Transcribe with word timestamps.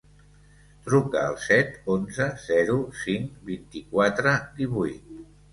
Truca 0.85 1.21
al 1.31 1.35
set, 1.49 1.77
onze, 1.97 2.27
zero, 2.47 2.79
cinc, 3.03 3.39
vint-i-quatre, 3.51 4.37
divuit. 4.63 5.17